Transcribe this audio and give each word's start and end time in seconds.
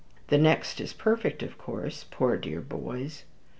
"The 0.29 0.39
next 0.39 0.81
is 0.81 0.93
perfect, 0.93 1.43
of 1.43 1.59
course, 1.59 2.05
poor 2.09 2.35
dear 2.35 2.59
boys." 2.59 3.23